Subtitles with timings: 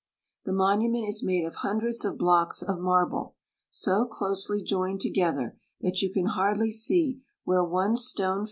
[0.45, 3.35] The monument is made of hundreds of blocks of marble,
[3.69, 8.39] so closely joined together that you can hardly see where one stone fits CARP.